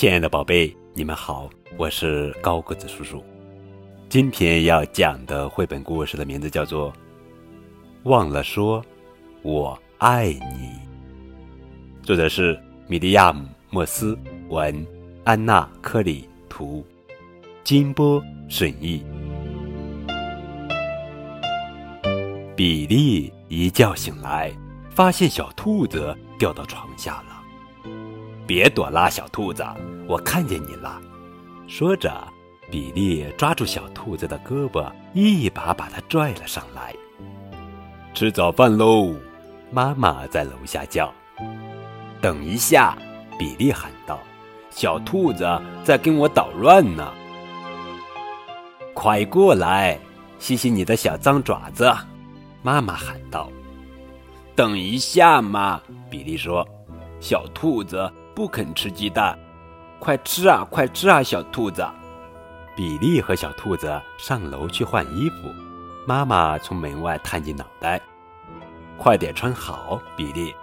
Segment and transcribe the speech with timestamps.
[0.00, 3.22] 亲爱的宝贝，你们好，我是高个子叔叔。
[4.08, 6.90] 今天要讲的绘本故事的名字叫做
[8.04, 8.82] 《忘了说
[9.42, 10.70] 我爱你》，
[12.02, 14.18] 作者是米利亚姆·莫斯
[14.48, 14.86] 文，
[15.22, 16.82] 安娜·科里图，
[17.62, 19.04] 金波审译。
[22.56, 24.50] 比利一觉醒来，
[24.88, 27.39] 发现小兔子掉到床下了。
[28.50, 29.64] 别躲啦，小兔子，
[30.08, 31.00] 我看见你了。
[31.68, 32.12] 说着，
[32.68, 36.92] 比利抓住小兔子的胳膊，一把把它拽了上来。
[38.12, 39.14] 吃早饭喽！
[39.70, 41.14] 妈妈在楼下叫。
[42.20, 42.98] 等一下，
[43.38, 44.18] 比利喊道
[44.68, 45.48] ：“小兔子
[45.84, 47.08] 在跟我捣乱呢。”
[48.92, 49.96] 快过来，
[50.40, 51.88] 洗洗你的小脏爪子！
[52.62, 53.48] 妈妈喊道
[54.56, 56.66] ：“等一下嘛！”比利说
[57.22, 59.38] ：“小兔子不肯吃鸡蛋，
[59.98, 61.86] 快吃啊，快吃啊，小兔子！”
[62.74, 65.54] 比利和小兔子上楼去换衣服，
[66.06, 68.00] 妈妈从门外探进脑袋
[68.96, 70.54] ：“快点穿好，比利。”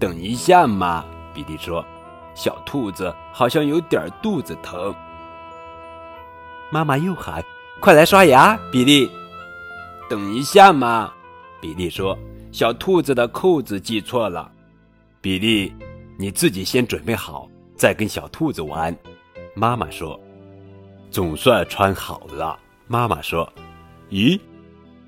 [0.00, 1.04] 等一下嘛！
[1.34, 1.84] 比利说
[2.34, 4.94] ：“小兔子好像有点肚子疼。”
[6.72, 7.44] 妈妈又喊
[7.82, 9.10] ：“快来刷牙，比利。”
[10.08, 11.12] 等一下嘛，
[11.60, 12.18] 比利说
[12.50, 14.50] ：“小兔子的扣子系错了。”
[15.20, 15.70] 比利，
[16.20, 18.94] 你自己先准备好，再跟小兔子玩。”
[19.56, 20.20] 妈妈说
[21.10, 23.50] ：“总算穿好了。”妈妈说
[24.12, 24.38] ：“咦，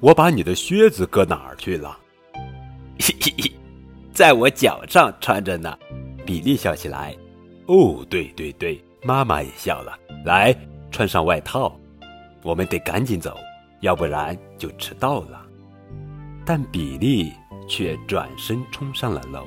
[0.00, 1.98] 我把你的靴子搁哪儿去了
[2.98, 3.52] ？”“嘿 嘿嘿，
[4.10, 5.78] 在我脚上穿着呢。”
[6.24, 7.14] 比利笑起来。
[7.68, 9.98] “哦，对对对。”妈妈也笑了。
[10.24, 10.56] “来，
[10.90, 11.78] 穿上外套，
[12.42, 13.36] 我们得赶紧走。”
[13.82, 15.44] 要不然就迟到了，
[16.46, 17.32] 但比利
[17.68, 19.44] 却转身冲上了楼。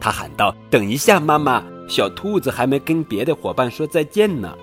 [0.00, 4.56] 他喊道：“等一下，妈妈，小兔子还没跟别的伙伴说再见呢。”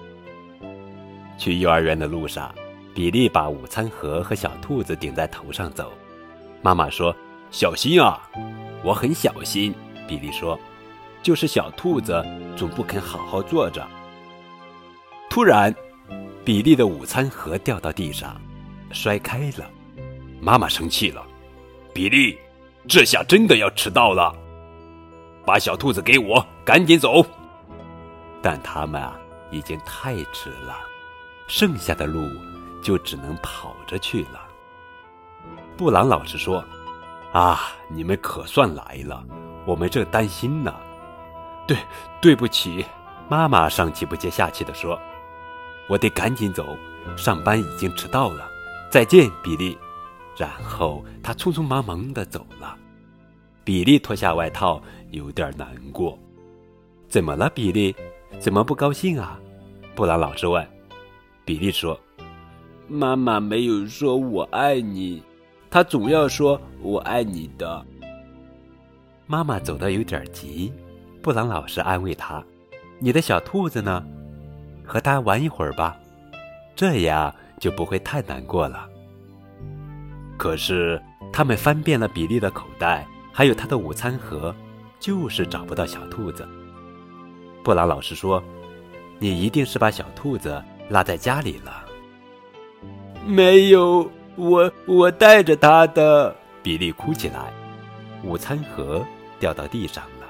[1.38, 2.54] 去幼儿园的路上，
[2.94, 5.92] 比利把午餐盒和小兔子顶在头上走。
[6.62, 7.16] 妈妈说
[7.52, 8.22] ：“小心啊！”
[8.84, 9.74] 我很小心，
[10.08, 10.58] 比利说
[11.22, 12.24] ：“就是小兔子
[12.56, 13.86] 总不肯好好坐着。”
[15.30, 15.76] 突然，
[16.46, 18.40] 比利的午餐盒掉到地上。
[18.92, 19.70] 摔开了，
[20.40, 21.22] 妈妈生气了。
[21.92, 22.38] 比利，
[22.88, 24.34] 这下真的要迟到了。
[25.46, 27.26] 把小兔子给我，赶紧走。
[28.42, 29.16] 但他们啊，
[29.52, 30.76] 已经太迟了，
[31.48, 32.30] 剩下的路
[32.82, 34.42] 就只能跑着去了。
[35.78, 36.64] 布朗老师说
[37.32, 39.24] ：“啊，你们可算来了，
[39.66, 40.74] 我们正担心呢。”
[41.68, 41.78] 对，
[42.22, 42.86] 对不起，
[43.28, 45.00] 妈妈上气不接下气地说
[45.90, 46.78] ：“我得赶紧走，
[47.18, 48.48] 上班已经迟到了。”
[48.92, 49.78] 再见，比利。
[50.38, 52.78] 然后他匆匆忙忙的走了。
[53.64, 54.82] 比利脱下外套，
[55.16, 56.18] 有点难过。
[57.08, 57.96] 怎么了，比利？
[58.38, 59.40] 怎么不高兴啊？
[59.96, 60.66] 布朗老师问。
[61.44, 62.00] 比利说
[62.88, 65.24] ：“妈妈没有说我爱你，
[65.70, 67.86] 她总要说我爱你的。”
[69.26, 70.72] 妈妈走得有点急。
[71.22, 72.44] 布朗老师安慰他
[73.00, 74.06] ：“你的小兔子呢？
[74.84, 75.98] 和它玩一会儿吧，
[76.76, 78.86] 这样。”就不会太难过了。
[80.38, 84.54] 可是他们翻遍了比利的口袋，还有他的午餐盒，
[85.06, 86.50] 就是找不到小兔子。
[87.64, 88.44] 布朗老师说
[89.22, 91.86] ：“你一定是把小兔子落在家里了。”
[93.24, 96.36] 没有，我我带着它的。
[96.64, 97.54] 比利哭起来，
[98.24, 99.06] 午餐盒
[99.40, 100.26] 掉到地上了。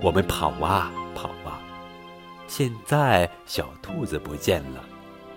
[0.00, 1.60] 我们跑啊跑啊，
[2.46, 4.82] 现在小兔子不见了。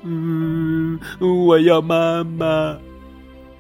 [0.04, 2.78] 嗯，我要妈妈。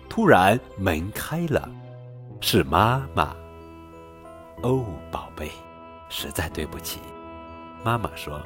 [0.08, 1.70] 突然门开了，
[2.40, 3.36] 是妈妈。
[4.62, 5.52] 哦，宝贝，
[6.10, 7.00] 实在对不起。
[7.84, 8.42] 妈妈说：“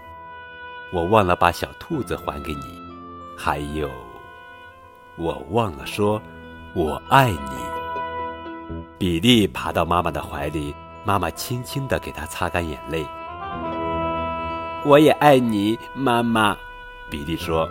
[0.93, 2.79] 我忘了把小兔子还给你，
[3.37, 3.89] 还有，
[5.17, 6.21] 我忘了说
[6.75, 10.73] 我爱你。”比利爬到妈妈的怀里，
[11.03, 13.05] 妈妈轻轻地给他擦干眼泪。
[14.85, 16.57] 我也爱你，妈妈。
[17.09, 17.67] 比利说。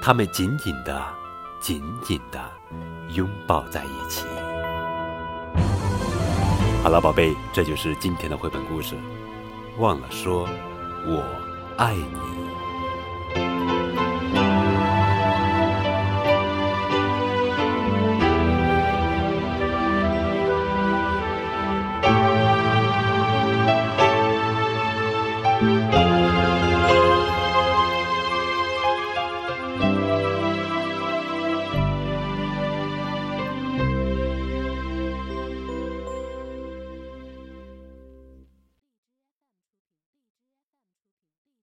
[0.00, 1.04] 他们紧紧的、
[1.58, 2.38] 紧紧的
[3.16, 4.24] 拥抱在一起。
[6.88, 8.96] 好了，宝贝，这就是今天的绘本故事。
[9.76, 10.48] 忘了说，
[11.04, 11.22] 我
[11.76, 12.57] 爱你。